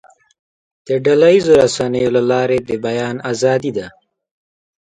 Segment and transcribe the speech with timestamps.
[0.85, 3.87] د ډله ییزو رسنیو له لارې د بیان آزادي ده.